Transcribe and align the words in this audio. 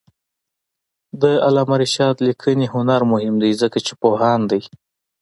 د 1.21 1.23
علامه 1.45 1.75
رشاد 1.83 2.15
لیکنی 2.27 2.65
هنر 2.75 3.01
مهم 3.11 3.35
دی 3.43 3.51
ځکه 3.61 3.77
چې 3.85 3.93
پوهاند 4.01 4.43
دی. 4.51 4.61